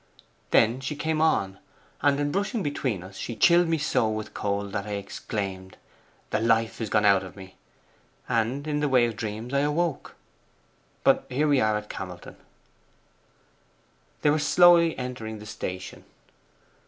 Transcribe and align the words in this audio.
Then 0.49 0.79
she 0.79 0.95
came 0.95 1.21
on. 1.21 1.59
And 2.01 2.19
in 2.19 2.31
brushing 2.31 2.63
between 2.63 3.03
us 3.03 3.17
she 3.17 3.35
chilled 3.35 3.67
me 3.67 3.77
so 3.77 4.09
with 4.09 4.33
cold 4.33 4.71
that 4.71 4.87
I 4.87 4.93
exclaimed, 4.93 5.77
"The 6.31 6.39
life 6.39 6.81
is 6.81 6.89
gone 6.89 7.05
out 7.05 7.21
of 7.21 7.35
me!" 7.35 7.55
and, 8.27 8.65
in 8.65 8.79
the 8.79 8.89
way 8.89 9.05
of 9.05 9.15
dreams, 9.15 9.53
I 9.53 9.59
awoke. 9.59 10.15
But 11.03 11.25
here 11.29 11.47
we 11.47 11.61
are 11.61 11.77
at 11.77 11.87
Camelton.' 11.87 12.37
They 14.23 14.31
were 14.31 14.39
slowly 14.39 14.97
entering 14.97 15.37
the 15.37 15.45
station. 15.45 16.03